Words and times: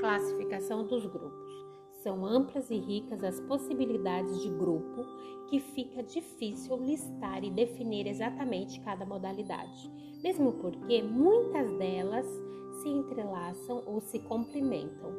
Classificação 0.00 0.86
dos 0.86 1.04
grupos. 1.04 1.52
São 2.02 2.24
amplas 2.24 2.70
e 2.70 2.78
ricas 2.78 3.22
as 3.22 3.38
possibilidades 3.40 4.40
de 4.40 4.48
grupo 4.48 5.04
que 5.50 5.60
fica 5.60 6.02
difícil 6.02 6.74
listar 6.78 7.44
e 7.44 7.50
definir 7.50 8.06
exatamente 8.06 8.80
cada 8.80 9.04
modalidade, 9.04 9.92
mesmo 10.22 10.54
porque 10.54 11.02
muitas 11.02 11.70
delas 11.76 12.26
se 12.80 12.88
entrelaçam 12.88 13.82
ou 13.84 14.00
se 14.00 14.18
complementam. 14.20 15.12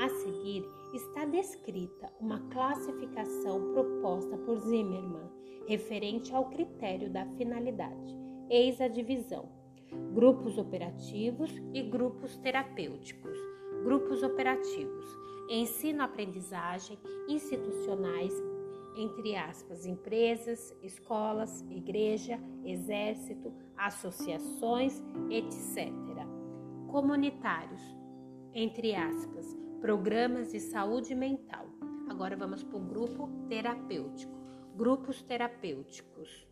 A 0.00 0.08
seguir 0.08 0.68
está 0.92 1.24
descrita 1.24 2.12
uma 2.20 2.40
classificação 2.48 3.72
proposta 3.72 4.36
por 4.38 4.58
Zimmermann 4.58 5.30
referente 5.68 6.34
ao 6.34 6.46
critério 6.50 7.08
da 7.08 7.24
finalidade. 7.36 8.18
Eis 8.50 8.80
a 8.80 8.88
divisão: 8.88 9.48
grupos 10.12 10.58
operativos 10.58 11.52
e 11.72 11.82
grupos 11.82 12.36
terapêuticos. 12.38 13.53
Grupos 13.84 14.22
operativos: 14.22 15.04
ensino-aprendizagem 15.46 16.98
institucionais, 17.28 18.32
entre 18.96 19.36
aspas, 19.36 19.84
empresas, 19.84 20.74
escolas, 20.82 21.60
igreja, 21.70 22.40
exército, 22.64 23.52
associações, 23.76 25.04
etc. 25.28 25.92
Comunitários, 26.88 27.82
entre 28.54 28.94
aspas, 28.94 29.54
programas 29.82 30.50
de 30.50 30.60
saúde 30.60 31.14
mental. 31.14 31.66
Agora 32.08 32.36
vamos 32.36 32.62
para 32.62 32.78
o 32.78 32.80
grupo 32.80 33.28
terapêutico. 33.48 34.32
Grupos 34.74 35.22
terapêuticos 35.22 36.48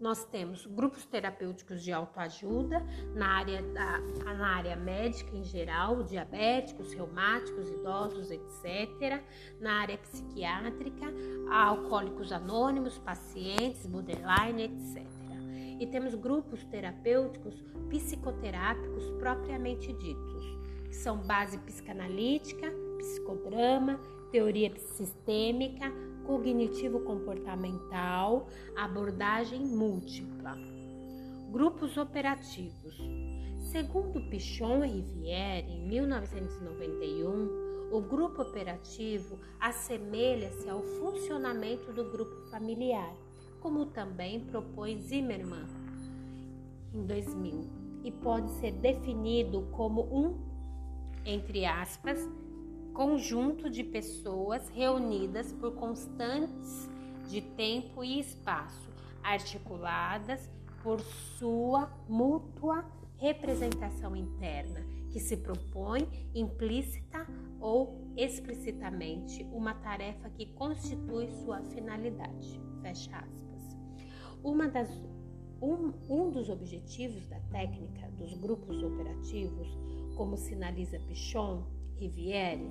nós 0.00 0.24
temos 0.24 0.66
grupos 0.66 1.06
terapêuticos 1.06 1.82
de 1.82 1.92
autoajuda 1.92 2.84
na 3.14 3.28
área, 3.36 3.62
da, 3.62 3.98
na 4.34 4.56
área 4.56 4.76
médica 4.76 5.34
em 5.36 5.42
geral, 5.42 6.02
diabéticos, 6.02 6.92
reumáticos, 6.92 7.70
idosos, 7.70 8.30
etc. 8.30 9.22
Na 9.60 9.80
área 9.80 9.96
psiquiátrica, 9.98 11.06
alcoólicos 11.50 12.30
anônimos, 12.30 12.98
pacientes, 12.98 13.86
borderline, 13.86 14.64
etc. 14.64 15.06
E 15.78 15.86
temos 15.86 16.14
grupos 16.14 16.64
terapêuticos 16.64 17.62
psicoterápicos 17.88 19.10
propriamente 19.18 19.92
ditos, 19.92 20.44
que 20.88 20.96
são 20.96 21.18
base 21.18 21.58
psicanalítica, 21.58 22.72
psicodrama, 22.98 24.00
teoria 24.30 24.74
sistêmica, 24.78 25.92
cognitivo-comportamental, 26.26 28.48
abordagem 28.76 29.64
múltipla. 29.64 30.58
Grupos 31.52 31.96
operativos. 31.96 33.00
Segundo 33.70 34.20
Pichon 34.28 34.84
e 34.84 34.88
Rivière, 34.88 35.68
em 35.68 35.88
1991, 35.88 37.92
o 37.92 38.00
grupo 38.00 38.42
operativo 38.42 39.38
assemelha-se 39.60 40.68
ao 40.68 40.82
funcionamento 40.82 41.92
do 41.92 42.10
grupo 42.10 42.50
familiar, 42.50 43.14
como 43.60 43.86
também 43.86 44.40
propõe 44.40 45.00
Zimmermann 45.00 45.68
em 46.92 47.06
2000, 47.06 47.70
e 48.02 48.10
pode 48.10 48.50
ser 48.52 48.72
definido 48.72 49.68
como 49.72 50.02
um, 50.02 50.36
entre 51.24 51.64
aspas, 51.64 52.18
conjunto 52.96 53.68
de 53.68 53.84
pessoas 53.84 54.70
reunidas 54.70 55.52
por 55.52 55.74
constantes 55.74 56.88
de 57.28 57.42
tempo 57.42 58.02
e 58.02 58.18
espaço, 58.18 58.90
articuladas 59.22 60.48
por 60.82 60.98
sua 61.38 61.92
mútua 62.08 62.90
representação 63.18 64.16
interna, 64.16 64.80
que 65.10 65.20
se 65.20 65.36
propõe 65.36 66.08
implícita 66.34 67.26
ou 67.60 68.14
explicitamente 68.16 69.44
uma 69.52 69.74
tarefa 69.74 70.30
que 70.30 70.46
constitui 70.54 71.28
sua 71.44 71.60
finalidade. 71.64 72.58
Fecha 72.80 73.18
aspas. 73.18 73.76
Uma 74.42 74.68
das, 74.68 74.88
um, 75.60 75.92
um 76.08 76.30
dos 76.30 76.48
objetivos 76.48 77.26
da 77.26 77.40
técnica 77.50 78.08
dos 78.12 78.32
grupos 78.32 78.82
operativos, 78.82 79.68
como 80.16 80.38
sinaliza 80.38 80.98
Pichon, 81.00 81.76
Riviere 81.98 82.70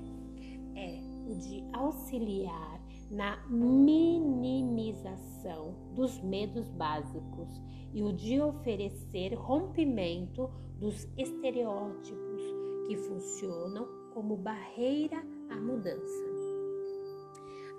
é 0.75 0.99
o 1.27 1.35
de 1.35 1.63
auxiliar 1.73 2.79
na 3.09 3.43
minimização 3.47 5.73
dos 5.95 6.21
medos 6.21 6.69
básicos 6.69 7.49
e 7.91 8.03
o 8.03 8.13
de 8.13 8.39
oferecer 8.39 9.33
rompimento 9.33 10.47
dos 10.79 11.07
estereótipos 11.17 12.43
que 12.87 12.95
funcionam 12.97 13.87
como 14.13 14.37
barreira 14.37 15.17
à 15.49 15.55
mudança. 15.55 16.23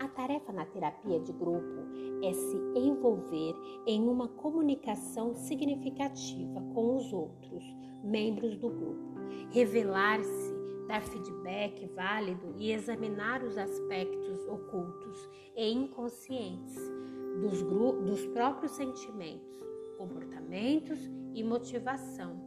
A 0.01 0.09
tarefa 0.09 0.53
na 0.53 0.67
terapia 0.67 1.21
de 1.21 1.33
grupo 1.33 1.87
é 2.23 2.33
se 2.33 2.56
envolver 2.77 3.55
em 3.87 4.09
uma 4.09 4.27
comunicação 4.29 5.33
significativa 5.35 6.61
com 6.75 6.97
os 6.97 7.12
outros 7.12 7.65
membros 8.03 8.56
do 8.56 8.69
grupo, 8.69 9.15
revelar-se 9.53 10.56
dar 10.87 11.03
feedback 11.03 11.87
válido 11.95 12.55
e 12.57 12.73
examinar 12.73 13.43
os 13.43 13.59
aspectos 13.59 14.47
ocultos 14.47 15.29
e 15.57 15.73
inconscientes 15.73 16.77
dos, 17.41 17.63
dos 17.63 18.27
próprios 18.29 18.73
sentimentos, 18.73 19.63
comportamentos 19.99 20.99
e 21.35 21.43
motivação. 21.43 22.41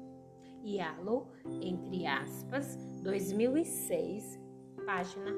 Yalo, 0.66 1.28
entre 1.62 2.06
aspas, 2.06 2.76
2006, 3.04 4.40
página 4.86 5.32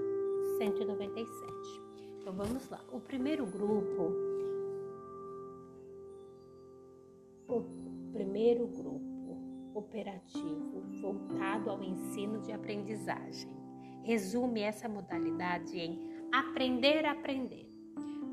197. 0.57 1.81
Então 2.19 2.33
vamos 2.33 2.69
lá. 2.69 2.83
O 2.91 2.99
primeiro 2.99 3.45
grupo, 3.45 4.11
o 7.47 7.63
primeiro 8.11 8.67
grupo 8.67 9.10
operativo 9.73 10.81
voltado 11.01 11.69
ao 11.69 11.83
ensino 11.83 12.41
de 12.41 12.51
aprendizagem. 12.51 13.49
Resume 14.03 14.61
essa 14.61 14.89
modalidade 14.89 15.79
em 15.79 15.99
aprender 16.31 17.05
a 17.05 17.11
aprender. 17.11 17.69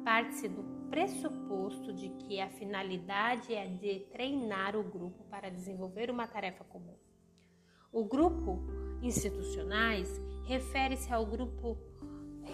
Parte-se 0.05 0.49
do 0.49 0.63
pressuposto 0.91 1.93
de 1.93 2.09
que 2.11 2.41
a 2.41 2.49
finalidade 2.49 3.55
é 3.55 3.67
de 3.67 4.01
treinar 4.11 4.75
o 4.75 4.83
grupo 4.83 5.25
para 5.25 5.51
desenvolver 5.51 6.11
uma 6.11 6.27
tarefa 6.27 6.65
comum. 6.65 6.97
O 7.93 8.05
grupo 8.05 8.59
institucionais 9.03 10.09
refere-se 10.45 11.13
ao 11.13 11.27
grupo 11.27 11.77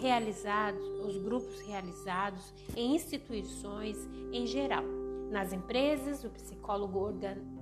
realizados, 0.01 0.84
os 1.05 1.16
grupos 1.19 1.61
realizados 1.61 2.53
em 2.77 2.97
instituições 2.97 3.97
em 4.33 4.47
geral 4.47 5.03
nas 5.31 5.53
empresas, 5.53 6.25
o 6.25 6.31
psicólogo 6.31 7.12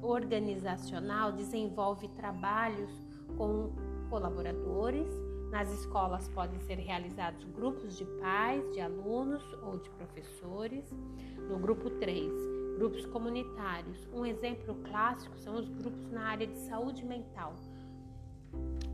organizacional 0.03 1.33
desenvolve 1.33 2.09
trabalhos 2.09 2.91
com 3.37 3.73
colaboradores. 4.11 5.09
Nas 5.51 5.71
escolas 5.73 6.29
podem 6.31 6.59
ser 6.61 6.79
realizados 6.79 7.45
grupos 7.45 7.97
de 7.97 8.05
pais, 8.21 8.71
de 8.73 8.81
alunos 8.81 9.43
ou 9.63 9.79
de 9.79 9.91
professores. 9.91 10.91
No 11.49 11.59
grupo 11.59 11.91
3, 11.91 12.31
grupos 12.77 13.05
comunitários. 13.07 14.09
Um 14.13 14.25
exemplo 14.25 14.75
clássico 14.85 15.37
são 15.39 15.57
os 15.57 15.69
grupos 15.69 16.11
na 16.11 16.23
área 16.29 16.47
de 16.47 16.59
saúde 16.59 17.05
mental. 17.05 17.55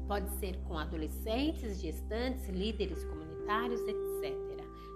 Pode 0.07 0.31
ser 0.37 0.57
com 0.65 0.79
adolescentes, 0.79 1.81
gestantes, 1.81 2.49
líderes 2.49 3.05
comunitários, 3.05 3.81
etc., 3.83 4.37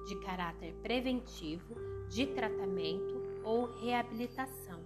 de 0.07 0.17
caráter 0.17 0.75
preventivo, 0.83 1.75
de 2.09 2.27
tratamento 2.27 3.12
ou 3.45 3.67
reabilitação. 3.81 4.81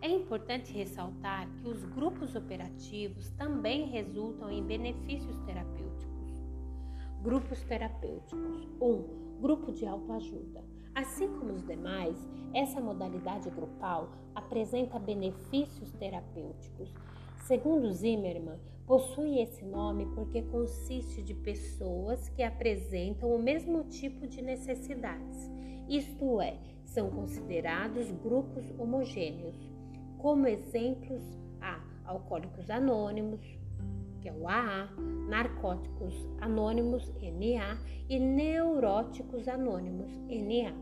É 0.00 0.08
importante 0.08 0.72
ressaltar 0.72 1.48
que 1.56 1.68
os 1.68 1.84
grupos 1.84 2.36
operativos 2.36 3.30
também 3.30 3.86
resultam 3.86 4.50
em 4.50 4.62
benefícios 4.62 5.38
terapêuticos. 5.40 6.42
Grupos 7.22 7.62
terapêuticos. 7.64 8.68
1. 8.80 8.84
Um, 8.84 9.38
grupo 9.40 9.72
de 9.72 9.86
autoajuda. 9.86 10.64
Assim 10.94 11.28
como 11.38 11.52
os 11.52 11.62
demais, 11.66 12.16
essa 12.54 12.80
modalidade 12.80 13.50
grupal 13.50 14.10
apresenta 14.34 14.98
benefícios 14.98 15.92
terapêuticos. 15.92 16.94
Segundo 17.46 17.92
Zimmermann, 17.92 18.58
possui 18.86 19.40
esse 19.40 19.64
nome 19.64 20.06
porque 20.14 20.42
consiste 20.42 21.22
de 21.22 21.34
pessoas 21.34 22.28
que 22.30 22.42
apresentam 22.42 23.34
o 23.34 23.42
mesmo 23.42 23.84
tipo 23.84 24.26
de 24.26 24.40
necessidades, 24.40 25.50
isto 25.88 26.40
é, 26.40 26.58
são 26.86 27.10
considerados 27.10 28.10
grupos 28.10 28.64
homogêneos. 28.78 29.56
Como 30.18 30.46
exemplos, 30.46 31.22
há 31.60 31.80
Alcoólicos 32.04 32.70
Anônimos, 32.70 33.40
que 34.22 34.28
é 34.28 34.32
o 34.32 34.48
AA, 34.48 34.88
Narcóticos 35.28 36.14
Anônimos, 36.40 37.12
NA, 37.20 37.78
e 38.08 38.18
Neuróticos 38.18 39.48
Anônimos, 39.48 40.10
NA. 40.28 40.72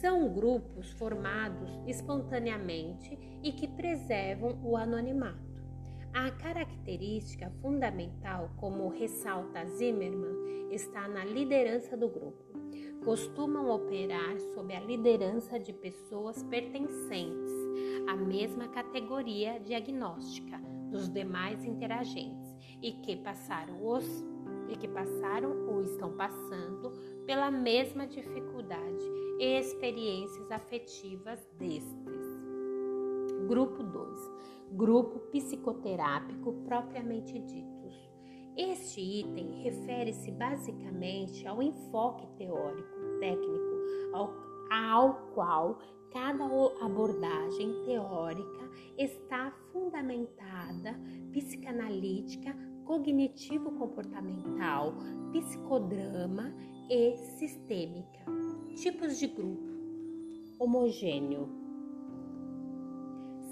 São 0.00 0.32
grupos 0.32 0.90
formados 0.92 1.70
espontaneamente 1.86 3.18
e 3.42 3.52
que 3.52 3.66
preservam 3.66 4.58
o 4.62 4.76
anonimato. 4.76 5.48
A 6.12 6.30
característica 6.30 7.50
fundamental, 7.62 8.50
como 8.56 8.88
ressalta 8.88 9.64
Zimmermann, 9.66 10.68
está 10.70 11.06
na 11.06 11.24
liderança 11.24 11.96
do 11.96 12.08
grupo. 12.08 12.47
Costumam 13.08 13.70
operar 13.70 14.38
sob 14.52 14.70
a 14.76 14.80
liderança 14.80 15.58
de 15.58 15.72
pessoas 15.72 16.42
pertencentes 16.42 17.54
à 18.06 18.14
mesma 18.14 18.68
categoria 18.68 19.58
diagnóstica 19.60 20.58
dos 20.90 21.08
demais 21.08 21.64
interagentes 21.64 22.54
e 22.82 22.92
que 22.92 23.16
passaram 23.16 23.82
os 23.82 24.04
e 24.68 24.76
que 24.76 24.86
passaram 24.86 25.70
ou 25.70 25.82
estão 25.84 26.12
passando 26.18 26.92
pela 27.24 27.50
mesma 27.50 28.06
dificuldade 28.06 29.04
e 29.38 29.58
experiências 29.58 30.52
afetivas 30.52 31.48
destes. 31.58 32.26
Grupo 33.48 33.82
2. 33.84 34.30
Grupo 34.72 35.18
psicoterápico 35.30 36.52
propriamente 36.66 37.38
ditos. 37.38 38.08
Este 38.58 39.00
item 39.00 39.62
refere-se 39.62 40.32
basicamente 40.32 41.46
ao 41.46 41.62
enfoque 41.62 42.26
teórico, 42.36 42.97
técnico, 43.18 43.76
ao, 44.12 44.32
ao 44.70 45.14
qual 45.34 45.80
cada 46.12 46.44
abordagem 46.80 47.82
teórica 47.84 48.70
está 48.96 49.50
fundamentada, 49.72 50.94
psicanalítica, 51.32 52.54
cognitivo-comportamental, 52.84 54.94
psicodrama 55.32 56.54
e 56.90 57.16
sistêmica. 57.38 58.24
Tipos 58.76 59.18
de 59.18 59.26
grupo: 59.26 59.68
homogêneo. 60.58 61.48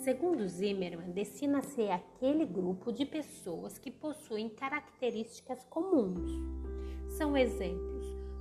Segundo 0.03 0.49
Zimmermann, 0.49 1.13
destina-se 1.13 1.91
aquele 1.91 2.47
grupo 2.47 2.91
de 2.93 3.05
pessoas 3.05 3.77
que 3.77 3.91
possuem 3.91 4.49
características 4.49 5.63
comuns. 5.65 6.31
São 7.09 7.37
exemplos: 7.37 7.96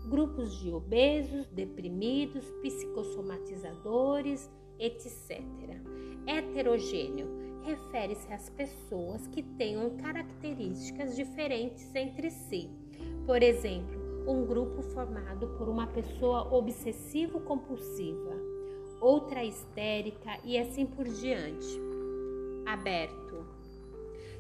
grupos 0.05 0.57
de 0.59 0.71
obesos, 0.71 1.47
deprimidos, 1.47 2.45
psicossomatizadores, 2.61 4.49
etc. 4.79 5.41
Heterogêneo 6.27 7.27
refere-se 7.63 8.31
às 8.31 8.49
pessoas 8.49 9.27
que 9.27 9.41
tenham 9.41 9.97
características 9.97 11.15
diferentes 11.15 11.93
entre 11.95 12.29
si. 12.29 12.69
Por 13.25 13.41
exemplo, 13.41 14.05
um 14.27 14.45
grupo 14.45 14.81
formado 14.81 15.47
por 15.57 15.67
uma 15.69 15.87
pessoa 15.87 16.53
obsessivo-compulsiva, 16.53 18.35
outra 19.01 19.43
histérica 19.43 20.39
e 20.43 20.57
assim 20.57 20.85
por 20.85 21.05
diante. 21.05 21.79
Aberto. 22.65 23.44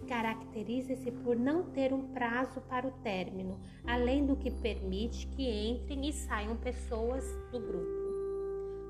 Caracteriza-se 0.07 1.11
por 1.11 1.35
não 1.35 1.63
ter 1.63 1.93
um 1.93 2.07
prazo 2.13 2.61
para 2.61 2.87
o 2.87 2.91
término, 3.03 3.59
além 3.85 4.25
do 4.25 4.35
que 4.35 4.51
permite 4.51 5.27
que 5.27 5.43
entrem 5.43 6.07
e 6.07 6.13
saiam 6.13 6.55
pessoas 6.55 7.23
do 7.51 7.59
grupo 7.59 8.05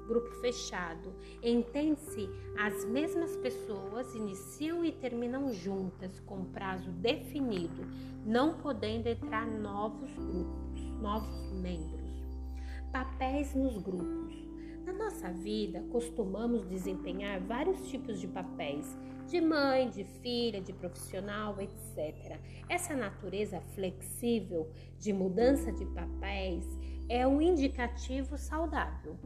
grupo 0.07 0.29
fechado. 0.35 1.13
Entende-se, 1.41 2.29
as 2.57 2.85
mesmas 2.85 3.35
pessoas 3.37 4.13
iniciam 4.15 4.85
e 4.85 4.91
terminam 4.91 5.51
juntas, 5.53 6.19
com 6.21 6.45
prazo 6.45 6.91
definido, 6.91 7.85
não 8.25 8.57
podendo 8.57 9.07
entrar 9.07 9.47
novos 9.47 10.11
grupos, 10.13 10.81
novos 11.01 11.51
membros. 11.53 12.05
Papéis 12.91 13.53
nos 13.53 13.77
grupos. 13.77 14.33
Na 14.85 14.93
nossa 14.93 15.31
vida, 15.31 15.83
costumamos 15.91 16.65
desempenhar 16.67 17.39
vários 17.41 17.87
tipos 17.89 18.19
de 18.21 18.27
papéis, 18.27 18.95
de 19.27 19.41
mãe, 19.41 19.89
de 19.89 20.03
filha, 20.03 20.61
de 20.61 20.71
profissional, 20.73 21.59
etc. 21.59 22.39
Essa 22.69 22.95
natureza 22.95 23.59
flexível 23.73 24.69
de 24.99 25.11
mudança 25.11 25.71
de 25.71 25.85
papéis 25.85 26.65
é 27.09 27.25
um 27.27 27.41
indicativo 27.41 28.37
saudável. 28.37 29.17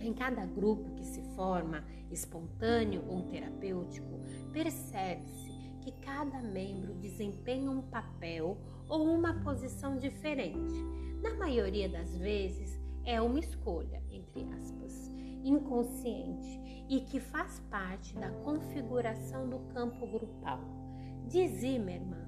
Em 0.00 0.12
cada 0.12 0.44
grupo 0.44 0.94
que 0.96 1.04
se 1.04 1.22
forma, 1.34 1.84
espontâneo 2.10 3.02
ou 3.08 3.22
terapêutico, 3.22 4.20
percebe-se 4.52 5.52
que 5.80 5.92
cada 6.02 6.40
membro 6.42 6.94
desempenha 6.94 7.70
um 7.70 7.82
papel 7.82 8.58
ou 8.88 9.04
uma 9.14 9.34
posição 9.42 9.96
diferente. 9.96 10.74
Na 11.22 11.34
maioria 11.34 11.88
das 11.88 12.16
vezes, 12.16 12.78
é 13.04 13.20
uma 13.20 13.38
escolha, 13.38 14.02
entre 14.10 14.44
aspas, 14.60 15.10
inconsciente 15.42 16.63
e 16.88 17.00
que 17.00 17.20
faz 17.20 17.60
parte 17.70 18.14
da 18.16 18.30
configuração 18.30 19.48
do 19.48 19.58
campo 19.72 20.06
grupal. 20.06 20.60
Diz 21.26 21.50
Zimmermann 21.60 22.24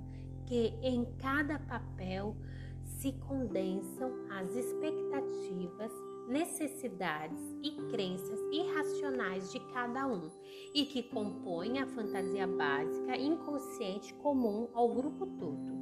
que 0.46 0.74
em 0.82 1.04
cada 1.18 1.58
papel 1.58 2.36
se 2.84 3.12
condensam 3.12 4.12
as 4.30 4.54
expectativas 4.54 5.92
necessidades 6.28 7.40
e 7.62 7.70
crenças 7.90 8.40
irracionais 8.52 9.52
de 9.52 9.60
cada 9.72 10.06
um 10.06 10.30
e 10.74 10.86
que 10.86 11.02
compõem 11.02 11.78
a 11.78 11.86
fantasia 11.86 12.46
básica 12.46 13.16
inconsciente 13.16 14.14
comum 14.14 14.68
ao 14.72 14.92
grupo 14.92 15.26
todo. 15.26 15.76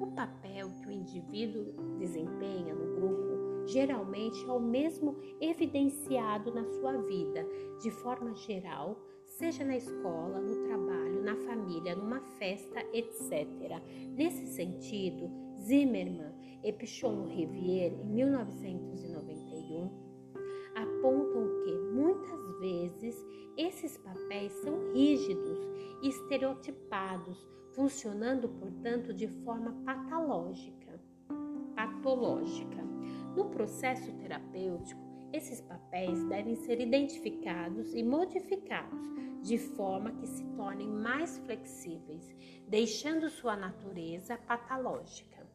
O 0.00 0.06
papel 0.12 0.70
que 0.80 0.88
o 0.88 0.90
indivíduo 0.90 1.96
desempenha 1.98 2.74
no 2.74 2.96
grupo 2.96 3.29
geralmente 3.66 4.44
é 4.48 4.52
o 4.52 4.60
mesmo 4.60 5.16
evidenciado 5.40 6.52
na 6.52 6.64
sua 6.64 6.96
vida, 7.02 7.46
de 7.80 7.90
forma 7.90 8.34
geral, 8.34 8.96
seja 9.24 9.64
na 9.64 9.76
escola, 9.76 10.40
no 10.40 10.66
trabalho, 10.66 11.22
na 11.22 11.36
família, 11.36 11.96
numa 11.96 12.20
festa, 12.38 12.84
etc. 12.92 13.46
Nesse 14.16 14.46
sentido, 14.46 15.30
Zimmermann 15.60 16.34
e 16.62 16.72
Pichon 16.72 17.26
Rivière, 17.26 17.94
em 17.94 18.04
1991, 18.04 19.90
apontam 20.74 21.48
que 21.64 21.72
muitas 21.94 22.60
vezes 22.60 23.26
esses 23.56 23.96
papéis 23.98 24.52
são 24.52 24.92
rígidos 24.92 25.58
e 26.02 26.08
estereotipados, 26.08 27.48
funcionando, 27.74 28.48
portanto, 28.48 29.12
de 29.12 29.28
forma 29.44 29.72
patológica. 29.84 31.00
patológica. 31.74 32.89
No 33.36 33.46
processo 33.50 34.12
terapêutico, 34.14 35.00
esses 35.32 35.60
papéis 35.60 36.24
devem 36.24 36.56
ser 36.56 36.80
identificados 36.80 37.94
e 37.94 38.02
modificados 38.02 39.00
de 39.42 39.56
forma 39.56 40.10
que 40.12 40.26
se 40.26 40.44
tornem 40.56 40.88
mais 40.88 41.38
flexíveis, 41.38 42.28
deixando 42.68 43.30
sua 43.30 43.56
natureza 43.56 44.36
patológica. 44.36 45.46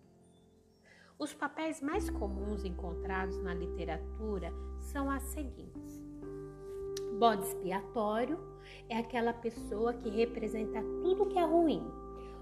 Os 1.19 1.33
papéis 1.33 1.81
mais 1.81 2.09
comuns 2.09 2.65
encontrados 2.65 3.41
na 3.41 3.53
literatura 3.53 4.51
são 4.79 5.09
as 5.09 5.23
seguintes: 5.23 6.03
bode 7.19 7.45
expiatório 7.45 8.37
é 8.89 8.97
aquela 8.97 9.33
pessoa 9.33 9.93
que 9.93 10.09
representa 10.09 10.81
tudo 11.01 11.27
que 11.27 11.37
é 11.37 11.45
ruim, 11.45 11.83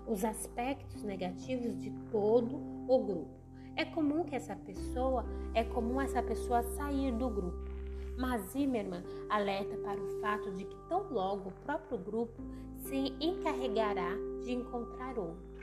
os 0.08 0.24
aspectos 0.24 1.04
negativos 1.04 1.78
de 1.80 1.92
todo 2.12 2.56
o 2.88 3.04
grupo. 3.04 3.43
É 3.76 3.86
comum 3.86 4.24
que 4.24 4.36
essa 4.36 4.56
pessoa, 4.56 5.26
é 5.54 5.64
comum 5.64 6.00
essa 6.00 6.22
pessoa 6.22 6.62
sair 6.62 7.12
do 7.12 7.30
grupo. 7.30 7.72
Mas 8.18 8.42
Zimmermann 8.52 9.04
alerta 9.30 9.76
para 9.78 10.00
o 10.00 10.22
fato 10.22 10.52
de 10.52 10.66
que 10.66 10.76
tão 10.88 11.12
logo 11.12 11.50
o 11.50 11.66
próprio 11.66 11.98
grupo 11.98 12.42
se 12.78 13.14
encarregará 13.20 14.12
de 14.44 14.52
encontrar 14.52 15.18
outro. 15.18 15.54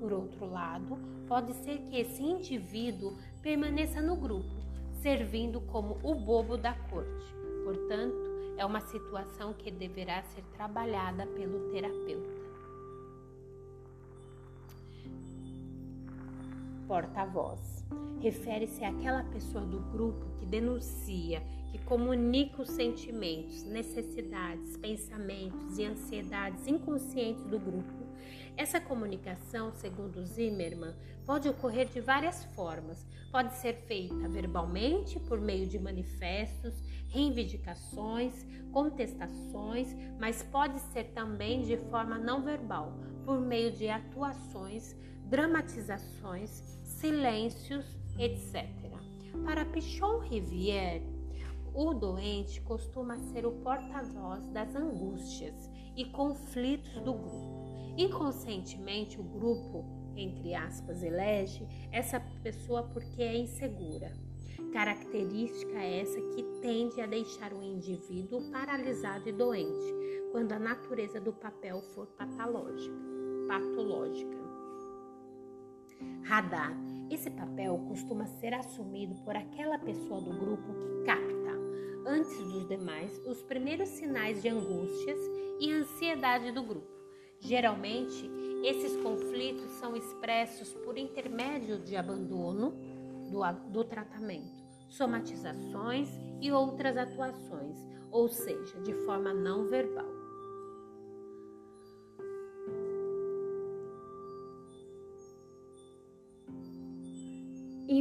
Por 0.00 0.12
outro 0.12 0.50
lado, 0.50 0.98
pode 1.28 1.52
ser 1.54 1.78
que 1.90 1.96
esse 2.00 2.22
indivíduo 2.22 3.16
permaneça 3.42 4.00
no 4.00 4.16
grupo, 4.16 4.54
servindo 5.02 5.60
como 5.60 5.98
o 6.02 6.14
bobo 6.14 6.56
da 6.56 6.72
corte. 6.72 7.34
Portanto, 7.64 8.16
é 8.56 8.64
uma 8.64 8.80
situação 8.80 9.52
que 9.52 9.70
deverá 9.70 10.22
ser 10.22 10.42
trabalhada 10.56 11.26
pelo 11.26 11.70
terapeuta. 11.70 12.35
Porta-voz 16.86 17.84
refere-se 18.20 18.84
àquela 18.84 19.22
pessoa 19.24 19.64
do 19.64 19.80
grupo 19.92 20.24
que 20.38 20.46
denuncia, 20.46 21.42
que 21.70 21.78
comunica 21.78 22.62
os 22.62 22.70
sentimentos, 22.70 23.62
necessidades, 23.64 24.76
pensamentos 24.76 25.78
e 25.78 25.84
ansiedades 25.84 26.66
inconscientes 26.66 27.44
do 27.44 27.58
grupo 27.58 28.06
essa 28.56 28.80
comunicação, 28.80 29.70
segundo 29.74 30.24
Zimmermann, 30.24 30.94
pode 31.26 31.46
ocorrer 31.46 31.88
de 31.88 32.00
várias 32.00 32.42
formas. 32.54 33.06
Pode 33.30 33.54
ser 33.56 33.74
feita 33.86 34.28
verbalmente, 34.30 35.20
por 35.20 35.38
meio 35.38 35.66
de 35.66 35.78
manifestos, 35.78 36.72
reivindicações, 37.08 38.46
contestações, 38.72 39.94
mas 40.18 40.42
pode 40.42 40.80
ser 40.80 41.04
também 41.12 41.64
de 41.64 41.76
forma 41.90 42.18
não 42.18 42.42
verbal, 42.42 42.94
por 43.26 43.40
meio 43.40 43.72
de 43.72 43.88
atuações, 43.88 44.96
dramatizações, 45.24 46.50
silêncios, 46.84 47.84
etc. 48.18 48.64
Para 49.44 49.64
Pichon 49.66 50.20
Rivière, 50.20 51.02
o 51.74 51.92
doente 51.92 52.60
costuma 52.62 53.18
ser 53.18 53.44
o 53.44 53.52
porta-voz 53.52 54.48
das 54.48 54.74
angústias 54.74 55.70
e 55.96 56.04
conflitos 56.06 56.94
do 57.02 57.12
grupo. 57.12 57.66
Inconscientemente, 57.98 59.20
o 59.20 59.24
grupo, 59.24 59.84
entre 60.16 60.54
aspas, 60.54 61.02
elege 61.02 61.66
essa 61.90 62.20
pessoa 62.42 62.84
porque 62.84 63.22
é 63.22 63.36
insegura. 63.36 64.12
Característica 64.72 65.78
essa 65.78 66.20
que 66.20 66.42
tende 66.62 67.00
a 67.00 67.06
deixar 67.06 67.52
o 67.52 67.62
indivíduo 67.62 68.50
paralisado 68.50 69.28
e 69.28 69.32
doente, 69.32 69.94
quando 70.32 70.52
a 70.52 70.58
natureza 70.58 71.20
do 71.20 71.32
papel 71.32 71.82
for 71.94 72.06
patológica. 72.08 73.15
Patológica. 73.46 74.36
Radar. 76.24 76.76
Esse 77.08 77.30
papel 77.30 77.78
costuma 77.88 78.26
ser 78.26 78.52
assumido 78.52 79.14
por 79.24 79.36
aquela 79.36 79.78
pessoa 79.78 80.20
do 80.20 80.36
grupo 80.36 80.74
que 80.74 81.04
capta, 81.04 81.52
antes 82.04 82.36
dos 82.36 82.68
demais, 82.68 83.16
os 83.24 83.42
primeiros 83.42 83.88
sinais 83.90 84.42
de 84.42 84.48
angústias 84.48 85.20
e 85.60 85.70
ansiedade 85.70 86.50
do 86.50 86.64
grupo. 86.64 86.90
Geralmente, 87.38 88.28
esses 88.64 88.96
conflitos 88.96 89.70
são 89.72 89.96
expressos 89.96 90.74
por 90.84 90.98
intermédio 90.98 91.78
de 91.78 91.94
abandono 91.94 92.72
do, 93.30 93.40
do 93.70 93.84
tratamento, 93.84 94.64
somatizações 94.88 96.08
e 96.40 96.50
outras 96.50 96.96
atuações, 96.96 97.76
ou 98.10 98.28
seja, 98.28 98.80
de 98.80 98.94
forma 99.04 99.32
não 99.32 99.68
verbal. 99.68 100.25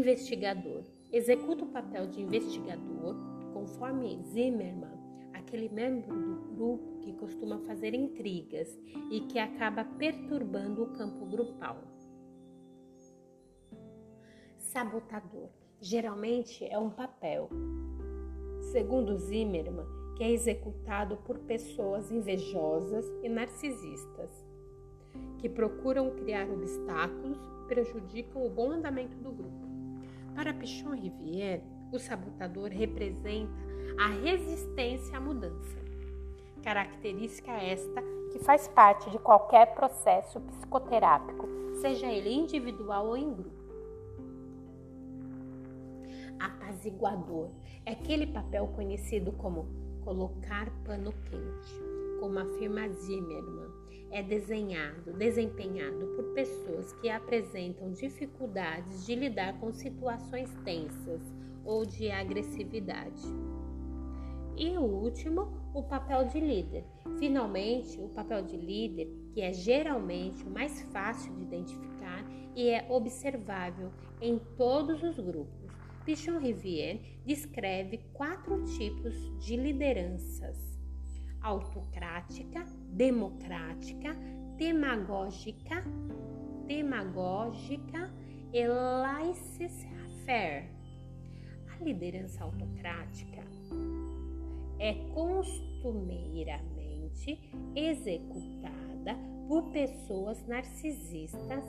Investigador 0.05 0.83
executa 1.11 1.65
o 1.65 1.69
papel 1.69 2.05
de 2.05 2.21
investigador, 2.21 3.15
conforme 3.51 4.21
Zimmermann, 4.21 4.99
aquele 5.33 5.67
membro 5.67 6.13
do 6.15 6.55
grupo 6.55 6.99
que 6.99 7.11
costuma 7.13 7.57
fazer 7.61 7.95
intrigas 7.95 8.69
e 9.09 9.21
que 9.21 9.39
acaba 9.39 9.83
perturbando 9.83 10.83
o 10.83 10.93
campo 10.93 11.25
grupal. 11.25 11.79
Sabotador 14.59 15.49
geralmente 15.81 16.63
é 16.63 16.77
um 16.77 16.91
papel, 16.91 17.49
segundo 18.71 19.17
Zimmermann, 19.17 19.87
que 20.15 20.23
é 20.23 20.29
executado 20.29 21.17
por 21.17 21.39
pessoas 21.39 22.11
invejosas 22.11 23.11
e 23.23 23.27
narcisistas, 23.27 24.29
que 25.39 25.49
procuram 25.49 26.11
criar 26.11 26.47
obstáculos 26.47 27.39
e 27.63 27.67
prejudicam 27.67 28.45
o 28.45 28.51
bom 28.51 28.69
andamento 28.69 29.17
do 29.17 29.31
grupo. 29.31 29.74
Para 30.35 30.53
Pichon 30.53 30.91
Rivière, 30.91 31.63
o 31.93 31.97
sabotador 31.97 32.69
representa 32.69 33.53
a 33.97 34.09
resistência 34.09 35.17
à 35.17 35.21
mudança. 35.21 35.77
Característica 36.61 37.53
esta 37.53 38.03
que 38.33 38.39
faz 38.39 38.67
parte 38.67 39.09
de 39.09 39.17
qualquer 39.17 39.73
processo 39.73 40.41
psicoterápico, 40.41 41.47
seja 41.79 42.11
ele 42.11 42.33
individual 42.33 43.07
ou 43.07 43.17
em 43.17 43.33
grupo. 43.33 43.65
Apaziguador 46.37 47.49
é 47.85 47.93
aquele 47.93 48.27
papel 48.27 48.67
conhecido 48.75 49.31
como 49.31 49.67
colocar 50.03 50.69
pano 50.83 51.13
quente, 51.29 52.19
como 52.19 52.37
afirma 52.39 52.89
Zimmermann 52.89 53.74
é 54.11 54.21
desenhado, 54.23 55.13
desempenhado 55.13 56.07
por 56.15 56.33
pessoas 56.33 56.93
que 56.93 57.09
apresentam 57.09 57.91
dificuldades 57.91 59.05
de 59.05 59.15
lidar 59.15 59.59
com 59.59 59.71
situações 59.71 60.53
tensas 60.63 61.21
ou 61.63 61.85
de 61.85 62.09
agressividade. 62.11 63.23
E 64.57 64.77
o 64.77 64.83
último, 64.83 65.51
o 65.73 65.83
papel 65.83 66.27
de 66.27 66.39
líder. 66.39 66.85
Finalmente, 67.19 67.99
o 67.99 68.07
papel 68.09 68.43
de 68.43 68.55
líder, 68.55 69.07
que 69.33 69.41
é 69.41 69.51
geralmente 69.51 70.43
o 70.45 70.49
mais 70.49 70.81
fácil 70.93 71.33
de 71.35 71.43
identificar 71.43 72.23
e 72.55 72.69
é 72.69 72.85
observável 72.89 73.91
em 74.21 74.39
todos 74.55 75.03
os 75.03 75.19
grupos. 75.19 75.65
Pichon 76.05 76.37
Rivière 76.37 77.01
descreve 77.25 77.99
quatro 78.13 78.63
tipos 78.77 79.15
de 79.39 79.57
lideranças: 79.57 80.74
autocrática, 81.45 82.65
democrática, 82.91 84.13
demagógica, 84.57 85.81
demagógica 86.65 88.11
e 88.51 88.67
laissez-faire. 88.67 90.71
A 91.69 91.77
liderança 91.83 92.43
autocrática 92.43 93.43
é 94.79 94.95
costumeiramente 95.13 97.39
executada 97.75 99.15
por 99.47 99.69
pessoas 99.71 100.43
narcisistas, 100.47 101.63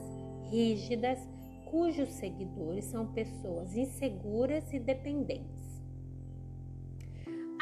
rígidas, 0.51 1.19
cujos 1.67 2.09
seguidores 2.13 2.87
são 2.87 3.13
pessoas 3.13 3.77
inseguras 3.77 4.73
e 4.73 4.79
dependentes. 4.79 5.66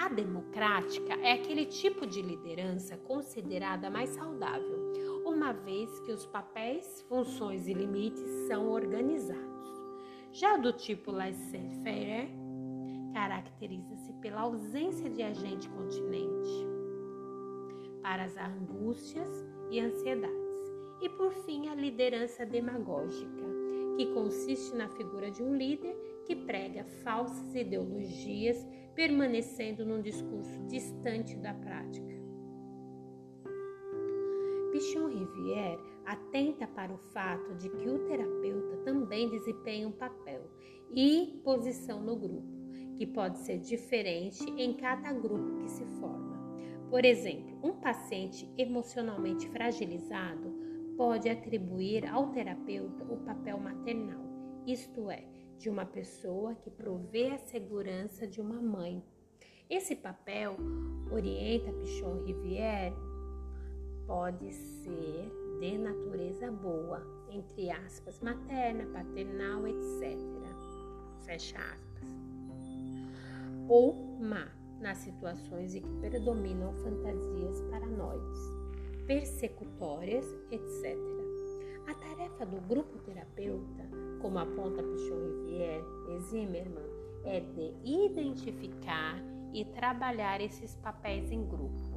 A 0.05 0.09
democrática 0.11 1.15
é 1.15 1.33
aquele 1.33 1.65
tipo 1.65 2.07
de 2.07 2.21
liderança 2.21 2.95
considerada 2.95 3.89
mais 3.89 4.11
saudável, 4.11 4.93
uma 5.25 5.51
vez 5.53 5.99
que 6.01 6.13
os 6.13 6.27
papéis, 6.27 7.01
funções 7.09 7.67
e 7.67 7.73
limites 7.73 8.29
são 8.47 8.69
organizados. 8.69 9.67
Já 10.31 10.59
do 10.59 10.75
tipo 10.75 11.11
laissez-faire, 11.11 12.29
caracteriza-se 13.15 14.13
pela 14.21 14.43
ausência 14.43 15.09
de 15.09 15.23
agente 15.23 15.71
continente 15.71 16.67
para 18.03 18.25
as 18.25 18.37
angústias 18.37 19.31
e 19.71 19.81
ansiedades. 19.81 20.55
E 21.01 21.09
por 21.09 21.33
fim, 21.47 21.69
a 21.69 21.75
liderança 21.75 22.45
demagógica, 22.45 23.43
que 23.97 24.13
consiste 24.13 24.77
na 24.77 24.87
figura 24.91 25.31
de 25.31 25.43
um 25.43 25.57
líder 25.57 25.97
que 26.27 26.37
prega 26.37 26.85
falsas 27.03 27.55
ideologias 27.55 28.67
permanecendo 28.95 29.85
num 29.85 30.01
discurso 30.01 30.63
distante 30.67 31.37
da 31.37 31.53
prática. 31.55 32.15
Pichon 34.73 35.07
Rivière 35.07 35.81
atenta 36.05 36.67
para 36.67 36.93
o 36.93 36.99
fato 36.99 37.55
de 37.55 37.69
que 37.69 37.89
o 37.89 38.07
terapeuta 38.07 38.77
também 38.79 39.29
desempenha 39.29 39.87
um 39.89 39.93
papel 39.93 40.51
e 40.93 41.41
posição 41.45 42.03
no 42.03 42.17
grupo, 42.17 42.53
que 42.97 43.07
pode 43.07 43.39
ser 43.39 43.59
diferente 43.59 44.45
em 44.59 44.75
cada 44.75 45.13
grupo 45.13 45.59
que 45.59 45.71
se 45.71 45.85
forma. 46.01 46.35
Por 46.91 47.05
exemplo, 47.05 47.59
um 47.63 47.73
paciente 47.73 48.49
emocionalmente 48.57 49.49
fragilizado 49.49 50.53
pode 50.97 51.29
atribuir 51.29 52.07
ao 52.07 52.31
terapeuta 52.31 53.05
o 53.05 53.17
papel 53.19 53.59
maternal, 53.59 54.23
isto 54.67 55.11
é, 55.11 55.25
de 55.65 55.71
uma 55.71 55.87
pessoa 55.87 56.55
que 56.57 56.71
provê 56.71 57.29
a 57.29 57.39
segurança 57.39 58.27
de 58.27 58.39
uma 58.39 58.61
mãe. 58.61 59.03
Esse 59.71 59.97
papel, 59.97 60.59
orienta 61.11 61.73
Pichon 61.73 62.23
Rivière, 62.23 62.95
pode 64.07 64.53
ser 64.53 65.33
de 65.61 65.79
natureza 65.79 66.53
boa, 66.53 67.01
entre 67.31 67.71
aspas, 67.71 68.21
materna, 68.21 68.85
paternal, 68.93 69.67
etc. 69.67 70.19
Fecha 71.25 71.57
aspas. 71.57 72.11
Ou 73.67 74.19
má, 74.21 74.47
nas 74.83 74.99
situações 74.99 75.75
em 75.75 75.81
que 75.81 75.97
predominam 76.11 76.75
fantasias 76.75 77.63
paranoides, 77.71 78.39
persecutórias, 79.07 80.27
etc. 80.51 81.24
A 81.87 81.95
tarefa 81.95 82.47
do 82.47 82.61
grupo 82.63 82.99
terapeuta 83.01 83.85
como 84.25 84.39
aponta 84.39 84.83
Pichon 84.83 85.21
Rivière 85.21 85.85
e 86.09 86.19
Zimmermann, 86.19 86.89
é 87.25 87.41
de 87.41 87.75
identificar 87.85 89.23
e 89.53 89.63
trabalhar 89.67 90.41
esses 90.41 90.77
papéis 90.77 91.31
em 91.31 91.47
grupo. 91.47 91.94